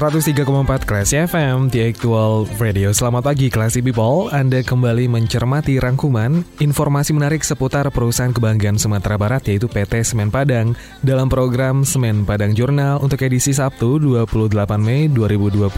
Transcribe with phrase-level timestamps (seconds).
[0.00, 2.88] 103,4 Classy FM, The Actual Radio.
[2.88, 9.44] Selamat pagi Classy People, Anda kembali mencermati rangkuman informasi menarik seputar perusahaan kebanggaan Sumatera Barat
[9.52, 10.72] yaitu PT Semen Padang
[11.04, 14.48] dalam program Semen Padang Jurnal untuk edisi Sabtu 28
[14.80, 15.68] Mei 2022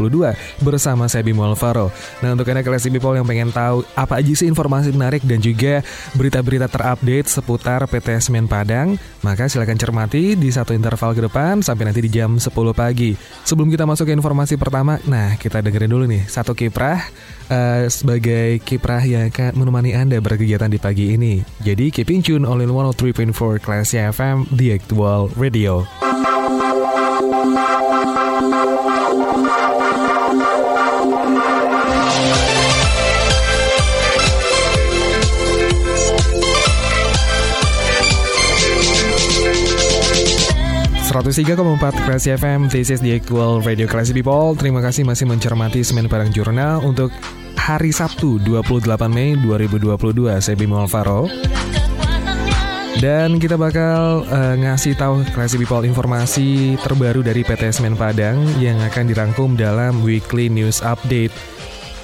[0.63, 1.91] bersama saya Bimo Alvaro.
[2.23, 5.83] Nah untuk Anda Classy People yang pengen tahu apa aja sih informasi menarik dan juga
[6.15, 8.95] berita-berita terupdate seputar PT Semen Padang,
[9.27, 13.19] maka silahkan cermati di satu interval ke depan sampai nanti di jam 10 pagi.
[13.43, 17.01] Sebelum kita masuk ke informasi pertama, nah kita dengerin dulu nih satu kiprah
[17.49, 21.41] uh, sebagai kiprah yang akan menemani Anda berkegiatan di pagi ini.
[21.65, 26.12] Jadi keep in tune all in 103.4 Classy FM, The Actual Radio.
[41.13, 44.57] 103,4 Classy FM, this is the actual Radio Classy People.
[44.57, 47.13] Terima kasih masih mencermati Semen Padang Jurnal untuk
[47.53, 49.93] hari Sabtu 28 Mei 2022.
[50.41, 51.29] Saya Bimo Alvaro.
[52.97, 58.81] Dan kita bakal uh, ngasih tahu Classy People informasi terbaru dari PT Semen Padang yang
[58.81, 61.37] akan dirangkum dalam Weekly News Update.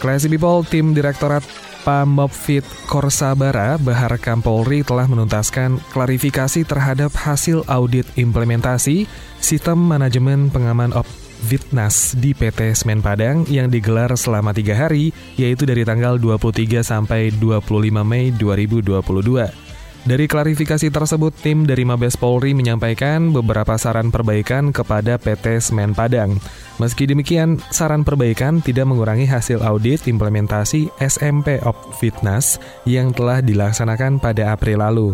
[0.04, 1.40] Classy People, tim Direktorat
[1.88, 9.08] Pamopfit Korsabara Bahar Kampolri telah menuntaskan klarifikasi terhadap hasil audit implementasi
[9.40, 11.08] sistem manajemen pengaman op
[11.48, 17.32] Vitnas di PT Semen Padang yang digelar selama tiga hari, yaitu dari tanggal 23 sampai
[17.32, 17.64] 25
[18.04, 19.67] Mei 2022.
[20.08, 26.40] Dari klarifikasi tersebut, tim dari Mabes Polri menyampaikan beberapa saran perbaikan kepada PT Semen Padang.
[26.80, 32.56] Meski demikian, saran perbaikan tidak mengurangi hasil audit implementasi SMP of Fitness
[32.88, 35.12] yang telah dilaksanakan pada April lalu.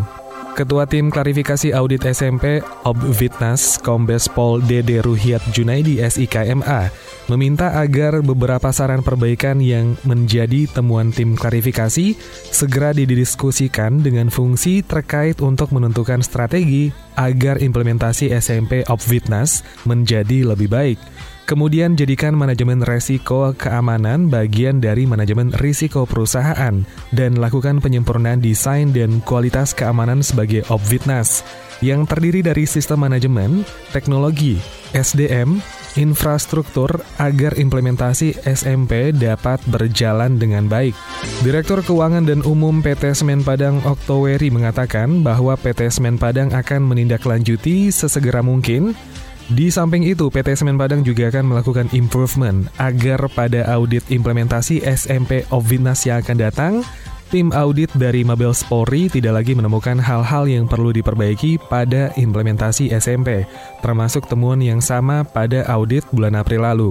[0.55, 6.87] Ketua Tim Klarifikasi Audit SMP Obvitnas Kombes Pol Dede Ruhiat Junaidi SIKMA
[7.27, 12.13] meminta agar beberapa saran perbaikan yang menjadi temuan tim klarifikasi
[12.53, 20.99] segera didiskusikan dengan fungsi terkait untuk menentukan strategi agar implementasi SMP Obvitnas menjadi lebih baik.
[21.45, 26.81] Kemudian jadikan manajemen resiko keamanan bagian dari manajemen risiko perusahaan
[27.13, 31.45] dan lakukan penyempurnaan desain dan kualitas keamanan sebagai Obvitnas
[31.85, 33.61] yang terdiri dari sistem manajemen,
[33.93, 34.57] teknologi,
[34.97, 35.61] SDM,
[35.95, 40.95] infrastruktur agar implementasi SMP dapat berjalan dengan baik.
[41.41, 47.91] Direktur Keuangan dan Umum PT Semen Padang Oktoweri mengatakan bahwa PT Semen Padang akan menindaklanjuti
[47.91, 48.93] sesegera mungkin
[49.45, 55.45] di samping itu, PT Semen Padang juga akan melakukan improvement agar pada audit implementasi SMP
[55.53, 56.73] Ovinas yang akan datang,
[57.29, 63.45] tim audit dari Mabel Spori tidak lagi menemukan hal-hal yang perlu diperbaiki pada implementasi SMP,
[63.81, 66.89] termasuk temuan yang sama pada audit bulan April lalu.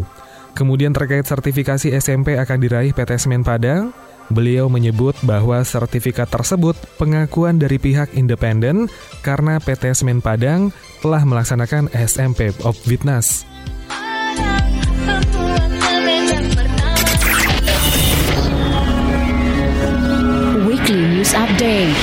[0.55, 3.91] Kemudian terkait sertifikasi SMP akan diraih PT Semen Padang,
[4.33, 8.89] Beliau menyebut bahwa sertifikat tersebut pengakuan dari pihak independen
[9.21, 10.73] karena PT Semen Padang
[11.05, 13.45] telah melaksanakan SMP of Witness.
[21.25, 21.97] News Update.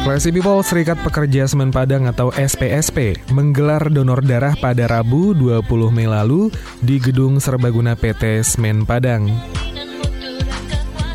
[0.00, 6.08] Classy People Serikat Pekerja Semen Padang atau SPSP menggelar donor darah pada Rabu 20 Mei
[6.08, 6.48] lalu
[6.80, 9.28] di Gedung Serbaguna PT Semen Padang.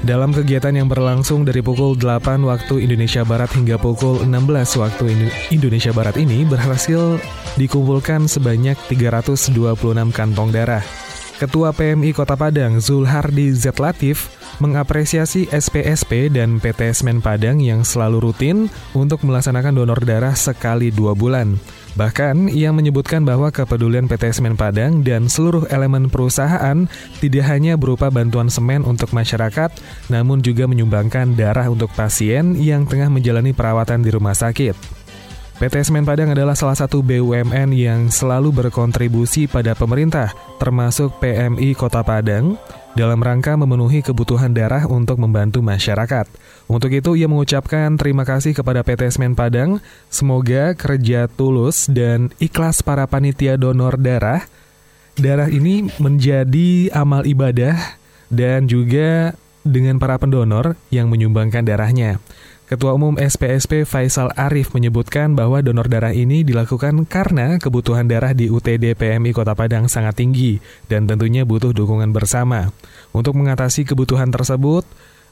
[0.05, 5.03] Dalam kegiatan yang berlangsung dari pukul 8 waktu Indonesia Barat hingga pukul 16 waktu
[5.49, 7.17] Indonesia Barat ini berhasil
[7.57, 9.57] dikumpulkan sebanyak 326
[10.13, 11.04] kantong darah.
[11.35, 14.31] Ketua PMI Kota Padang Zulhardi Z Latif
[14.63, 21.11] mengapresiasi SPSP dan PT Semen Padang yang selalu rutin untuk melaksanakan donor darah sekali dua
[21.11, 21.59] bulan.
[21.99, 26.87] Bahkan, ia menyebutkan bahwa kepedulian PT Semen Padang dan seluruh elemen perusahaan
[27.19, 29.75] tidak hanya berupa bantuan semen untuk masyarakat,
[30.07, 35.04] namun juga menyumbangkan darah untuk pasien yang tengah menjalani perawatan di rumah sakit.
[35.55, 42.03] PT Semen Padang adalah salah satu BUMN yang selalu berkontribusi pada pemerintah, termasuk PMI Kota
[42.03, 42.59] Padang,
[42.91, 46.27] dalam rangka memenuhi kebutuhan darah untuk membantu masyarakat.
[46.67, 49.79] Untuk itu, ia mengucapkan terima kasih kepada PT Semen Padang.
[50.11, 54.43] Semoga kerja tulus dan ikhlas para panitia donor darah.
[55.15, 57.79] Darah ini menjadi amal ibadah
[58.27, 59.31] dan juga
[59.63, 62.19] dengan para pendonor yang menyumbangkan darahnya.
[62.65, 68.49] Ketua Umum SPSP Faisal Arif menyebutkan bahwa donor darah ini dilakukan karena kebutuhan darah di
[68.49, 70.57] UTD PMI Kota Padang sangat tinggi
[70.89, 72.73] dan tentunya butuh dukungan bersama.
[73.13, 74.81] Untuk mengatasi kebutuhan tersebut,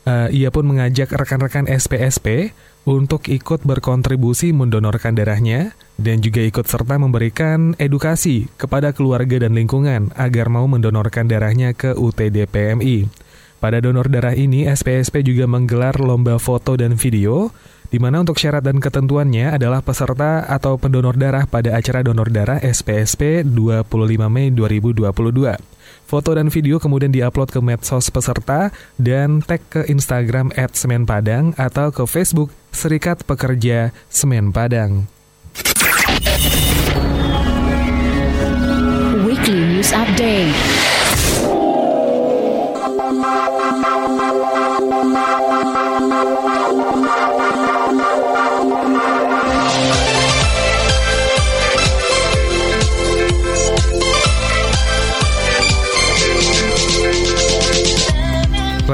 [0.06, 2.53] uh, ia pun mengajak rekan-rekan SPSP
[2.85, 10.13] untuk ikut berkontribusi mendonorkan darahnya dan juga ikut serta memberikan edukasi kepada keluarga dan lingkungan
[10.21, 13.09] agar mau mendonorkan darahnya ke UTD PMI.
[13.63, 17.48] Pada donor darah ini, SPSP juga menggelar lomba foto dan video,
[17.88, 22.60] di mana untuk syarat dan ketentuannya adalah peserta atau pendonor darah pada acara donor darah
[22.60, 23.88] SPSP 25
[24.27, 25.07] Mei 2022.
[26.04, 31.56] Foto dan video kemudian diupload ke medsos peserta dan tag ke Instagram at Semen Padang
[31.56, 35.07] atau ke Facebook Serikat Pekerja Semen Padang.
[39.24, 40.73] Weekly News Update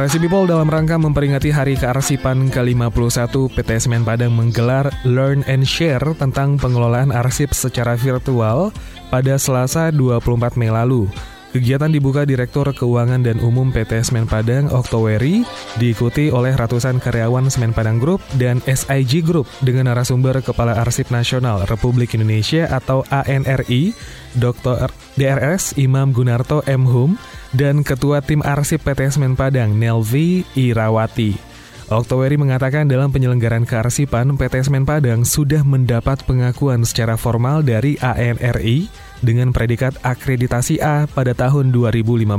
[0.10, 6.02] Classy People dalam rangka memperingati Hari Kearsipan ke-51, PT Semen Padang menggelar Learn and Share
[6.18, 8.74] tentang pengelolaan arsip secara virtual
[9.14, 11.06] pada Selasa 24 Mei lalu.
[11.50, 15.42] Kegiatan dibuka Direktur Keuangan dan Umum PT Semen Padang Oktoweri,
[15.82, 21.66] diikuti oleh ratusan karyawan Semen Padang Group dan SIG Group dengan narasumber Kepala Arsip Nasional
[21.66, 23.98] Republik Indonesia atau ANRI,
[24.38, 24.94] Dr.
[25.18, 26.86] DRS Imam Gunarto M.
[26.86, 27.18] Hum,
[27.50, 31.49] dan Ketua Tim Arsip PT Semen Padang Nelvi Irawati.
[31.90, 38.86] Oktoweri mengatakan dalam penyelenggaraan kearsipan, PT Semen Padang sudah mendapat pengakuan secara formal dari ANRI
[39.26, 42.30] dengan predikat akreditasi A pada tahun 2015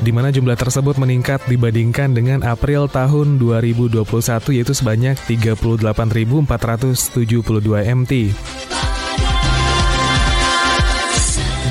[0.02, 4.10] di mana jumlah tersebut meningkat dibandingkan dengan April tahun 2021
[4.58, 6.50] yaitu sebanyak 38.472
[7.94, 8.34] MT.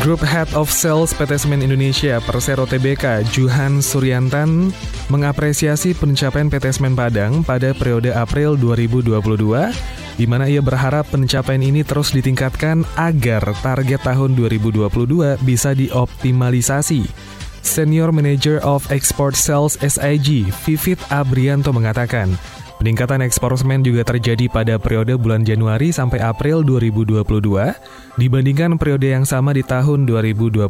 [0.05, 4.69] Group Head of Sales PT Semen Indonesia Persero TBK Juhan Suryantan
[5.09, 9.17] mengapresiasi pencapaian PT Semen Padang pada periode April 2022
[10.21, 17.09] di mana ia berharap pencapaian ini terus ditingkatkan agar target tahun 2022 bisa dioptimalisasi.
[17.65, 22.37] Senior Manager of Export Sales SIG, Vivit Abrianto mengatakan,
[22.85, 27.25] peningkatan ekspor semen juga terjadi pada periode bulan Januari sampai April 2022
[28.21, 30.69] dibandingkan periode yang sama di tahun 2021.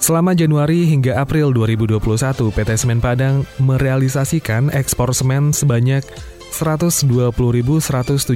[0.00, 2.00] Selama Januari hingga April 2021,
[2.48, 6.00] PT Semen Padang merealisasikan ekspor semen sebanyak
[6.56, 8.32] 120.177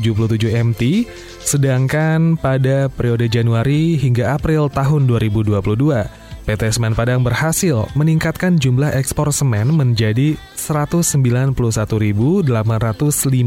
[0.52, 1.08] MT,
[1.40, 9.28] sedangkan pada periode Januari hingga April tahun 2022, PT Semen Padang berhasil meningkatkan jumlah ekspor
[9.30, 12.48] semen menjadi 191.805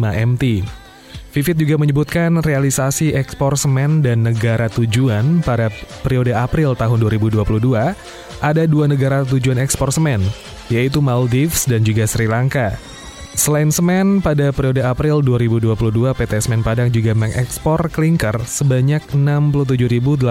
[0.03, 0.43] MT.
[1.33, 5.73] Vivit juga menyebutkan realisasi ekspor semen dan negara tujuan pada
[6.05, 7.41] periode April tahun 2022
[8.37, 10.21] ada dua negara tujuan ekspor semen,
[10.69, 12.77] yaitu Maldives dan juga Sri Lanka.
[13.33, 20.21] Selain semen, pada periode April 2022 PT Semen Padang juga mengekspor klinker sebanyak 67.856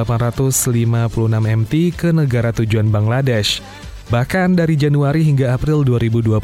[1.42, 3.58] MT ke negara tujuan Bangladesh.
[4.06, 6.38] Bahkan dari Januari hingga April 2022,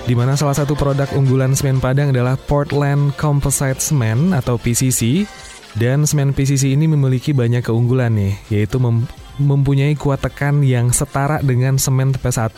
[0.08, 5.28] di mana salah satu produk unggulan semen Padang adalah Portland Composite Cement atau PCC
[5.76, 9.04] dan semen PCC ini memiliki banyak keunggulan nih yaitu mem
[9.42, 12.54] mempunyai kuat tekan yang setara dengan semen TP1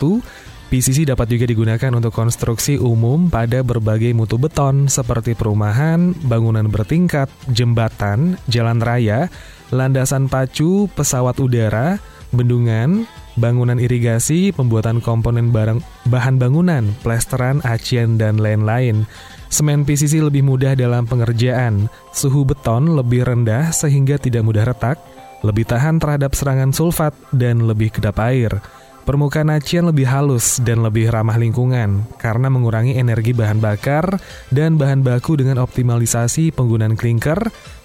[0.66, 7.30] PCC dapat juga digunakan untuk konstruksi umum pada berbagai mutu beton seperti perumahan, bangunan bertingkat,
[7.54, 9.30] jembatan, jalan raya,
[9.70, 12.02] landasan pacu, pesawat udara,
[12.34, 13.06] bendungan,
[13.38, 15.80] bangunan irigasi, pembuatan komponen barang,
[16.10, 19.06] bahan bangunan, plesteran, acian, dan lain-lain.
[19.54, 24.98] Semen PCC lebih mudah dalam pengerjaan, suhu beton lebih rendah sehingga tidak mudah retak,
[25.46, 28.60] lebih tahan terhadap serangan sulfat, dan lebih kedap air.
[29.06, 34.18] Permukaan acian lebih halus dan lebih ramah lingkungan karena mengurangi energi bahan bakar
[34.50, 37.38] dan bahan baku dengan optimalisasi penggunaan klinker.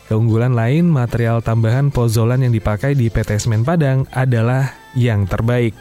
[0.09, 5.77] Keunggulan lain, material tambahan pozolan yang dipakai di PT Semen Padang adalah yang terbaik.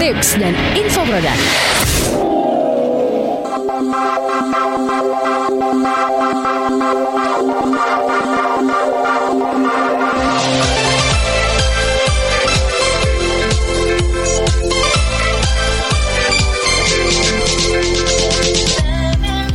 [0.00, 1.38] Tips dan info produk.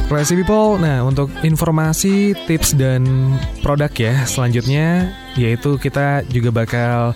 [0.07, 7.11] Classy People, nah untuk informasi, tips dan produk ya selanjutnya yaitu kita juga bakal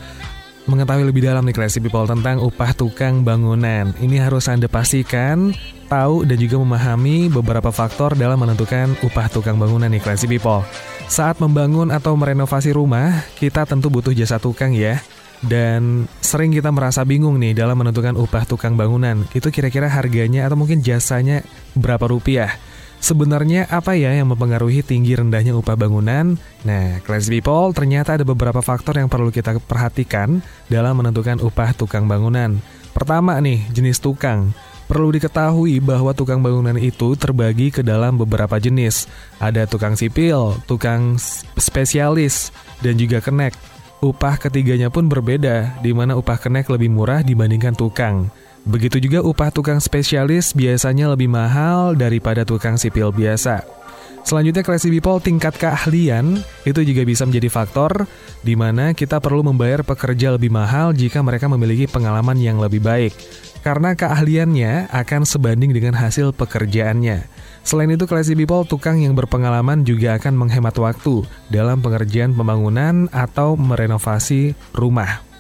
[0.68, 3.96] mengetahui lebih dalam nih Classy People tentang upah tukang bangunan.
[3.96, 5.56] Ini harus Anda pastikan,
[5.88, 10.68] tahu dan juga memahami beberapa faktor dalam menentukan upah tukang bangunan nih Classy People.
[11.08, 15.00] Saat membangun atau merenovasi rumah, kita tentu butuh jasa tukang ya.
[15.42, 19.26] Dan sering kita merasa bingung nih dalam menentukan upah tukang bangunan.
[19.34, 21.42] Itu kira-kira harganya atau mungkin jasanya
[21.74, 22.71] berapa rupiah.
[23.02, 26.38] Sebenarnya apa ya yang mempengaruhi tinggi rendahnya upah bangunan?
[26.62, 30.38] Nah, class people, ternyata ada beberapa faktor yang perlu kita perhatikan
[30.70, 32.62] dalam menentukan upah tukang bangunan.
[32.94, 34.54] Pertama nih, jenis tukang.
[34.86, 39.10] Perlu diketahui bahwa tukang bangunan itu terbagi ke dalam beberapa jenis.
[39.42, 41.18] Ada tukang sipil, tukang
[41.58, 42.54] spesialis,
[42.86, 43.58] dan juga kenek.
[44.06, 48.30] Upah ketiganya pun berbeda, di mana upah kenek lebih murah dibandingkan tukang.
[48.62, 53.82] Begitu juga upah tukang spesialis biasanya lebih mahal daripada tukang sipil biasa.
[54.22, 58.06] Selanjutnya classy people tingkat keahlian itu juga bisa menjadi faktor
[58.46, 63.18] di mana kita perlu membayar pekerja lebih mahal jika mereka memiliki pengalaman yang lebih baik.
[63.66, 67.30] Karena keahliannya akan sebanding dengan hasil pekerjaannya.
[67.62, 71.22] Selain itu, classy people tukang yang berpengalaman juga akan menghemat waktu
[71.54, 75.31] dalam pengerjaan pembangunan atau merenovasi rumah.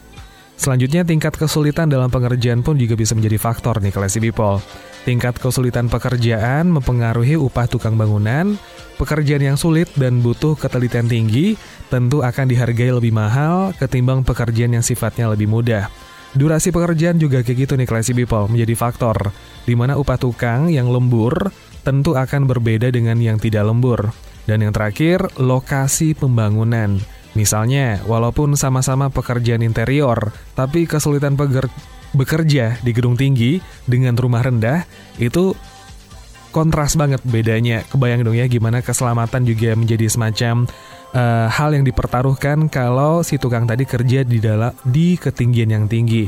[0.61, 4.61] Selanjutnya, tingkat kesulitan dalam pengerjaan pun juga bisa menjadi faktor nih classy people.
[5.09, 8.53] Tingkat kesulitan pekerjaan mempengaruhi upah tukang bangunan.
[9.01, 11.57] Pekerjaan yang sulit dan butuh ketelitian tinggi
[11.89, 15.89] tentu akan dihargai lebih mahal ketimbang pekerjaan yang sifatnya lebih mudah.
[16.37, 19.33] Durasi pekerjaan juga kayak gitu nih classy people menjadi faktor,
[19.65, 21.49] di mana upah tukang yang lembur
[21.81, 24.13] tentu akan berbeda dengan yang tidak lembur.
[24.45, 27.01] Dan yang terakhir, lokasi pembangunan.
[27.31, 31.39] Misalnya, walaupun sama-sama pekerjaan interior, tapi kesulitan
[32.11, 34.83] bekerja di gedung tinggi dengan rumah rendah
[35.15, 35.55] itu
[36.51, 37.87] kontras banget bedanya.
[37.87, 40.67] Kebayang dong ya gimana keselamatan juga menjadi semacam
[41.15, 46.27] uh, hal yang dipertaruhkan kalau si tukang tadi kerja di dalam di ketinggian yang tinggi.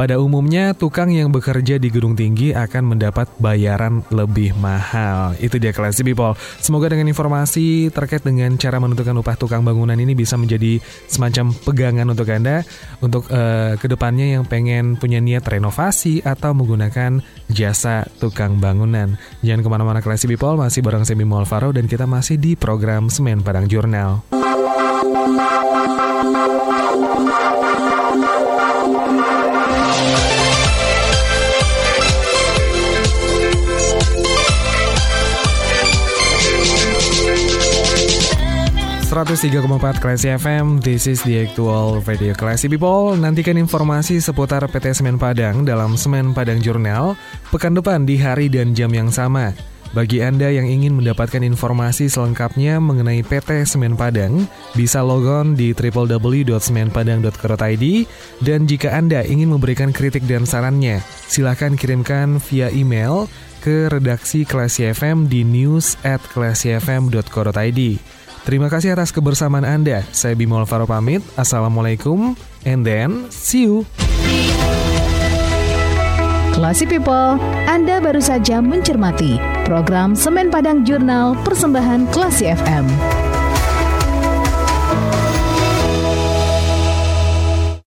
[0.00, 5.36] Pada umumnya, tukang yang bekerja di gedung tinggi akan mendapat bayaran lebih mahal.
[5.36, 6.32] Itu dia Classy People.
[6.56, 12.08] Semoga dengan informasi terkait dengan cara menentukan upah tukang bangunan ini bisa menjadi semacam pegangan
[12.16, 12.64] untuk Anda
[13.04, 17.20] untuk uh, ke depannya yang pengen punya niat renovasi atau menggunakan
[17.52, 19.20] jasa tukang bangunan.
[19.44, 23.44] Jangan ke mana-mana Classy People, masih bareng Bimo Alvaro dan kita masih di program Semen
[23.44, 24.24] Padang Jurnal.
[39.20, 43.12] 103,4 Classy FM, this is the actual radio Classy People.
[43.20, 47.20] Nantikan informasi seputar PT Semen Padang dalam Semen Padang Jurnal
[47.52, 49.52] pekan depan di hari dan jam yang sama.
[49.92, 57.84] Bagi Anda yang ingin mendapatkan informasi selengkapnya mengenai PT Semen Padang, bisa logon di www.semenpadang.co.id
[58.40, 63.28] dan jika Anda ingin memberikan kritik dan sarannya, silahkan kirimkan via email
[63.60, 66.24] ke redaksi Classy FM di news at.
[68.44, 70.02] Terima kasih atas kebersamaan Anda.
[70.10, 71.20] Saya Bimol Faro pamit.
[71.36, 73.84] Assalamualaikum and then see you.
[76.50, 83.29] Classy People, Anda baru saja mencermati program Semen Padang Jurnal Persembahan Classy FM.